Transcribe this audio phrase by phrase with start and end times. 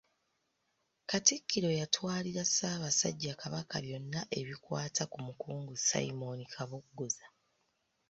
[1.09, 7.25] Katikkiro yatwalira Ssaabasajja Kabaka byona ebikwata ku Mukungu Simon Kabogoza.